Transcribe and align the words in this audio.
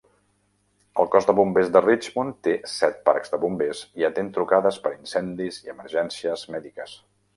El 1.01 1.09
Cos 1.15 1.27
de 1.29 1.33
Bombers 1.39 1.69
de 1.75 1.83
Richmond 1.85 2.39
té 2.47 2.55
set 2.77 2.97
parcs 3.09 3.33
de 3.35 3.41
bombers 3.45 3.83
i 4.03 4.07
atén 4.09 4.33
trucades 4.39 4.81
per 4.87 4.95
incendis 4.97 5.61
i 5.67 5.75
emergències 5.75 6.49
mèdiques. 6.57 6.99